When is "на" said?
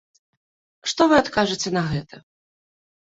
1.79-1.83